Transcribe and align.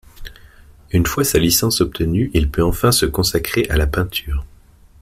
Une 0.89 1.05
fois 1.05 1.23
sa 1.23 1.37
licence 1.37 1.79
obtenue, 1.79 2.31
il 2.33 2.49
peut 2.49 2.63
enfin 2.63 2.91
se 2.91 3.05
consacrer 3.05 3.67
à 3.69 3.77
la 3.77 3.85
peinture. 3.85 4.43